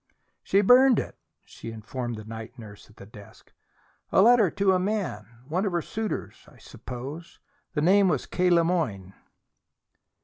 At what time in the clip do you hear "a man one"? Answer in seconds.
4.73-5.63